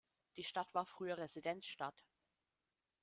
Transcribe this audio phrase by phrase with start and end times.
[0.35, 2.03] Die Stadt war früher Residenzstadt.